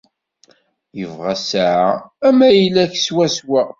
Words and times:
Yebɣa 0.99 1.33
ssaεa 1.41 1.89
am 2.27 2.37
ayla-k 2.49 2.93
swaswa. 3.05 3.61